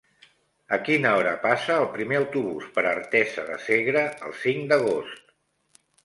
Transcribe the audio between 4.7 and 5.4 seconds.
d'agost?